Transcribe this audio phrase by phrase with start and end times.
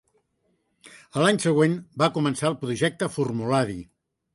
[1.17, 3.83] A l'any següent va començar el Projecte Formulari.